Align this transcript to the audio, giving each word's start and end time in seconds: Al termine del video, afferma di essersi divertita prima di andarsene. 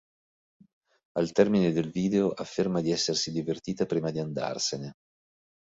Al 1.21 1.31
termine 1.41 1.71
del 1.71 1.91
video, 1.91 2.31
afferma 2.31 2.81
di 2.81 2.89
essersi 2.89 3.29
divertita 3.29 3.85
prima 3.85 4.09
di 4.09 4.17
andarsene. 4.17 4.93